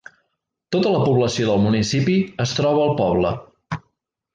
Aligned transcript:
Tota 0.75 0.93
la 0.95 1.01
població 1.03 1.51
del 1.51 1.63
municipi 1.67 2.19
es 2.49 2.59
troba 2.61 2.85
al 2.91 2.99
poble. 3.05 3.39